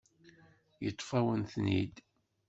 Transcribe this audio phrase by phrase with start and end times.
[0.83, 1.95] Yeṭṭef-awen-ten-id.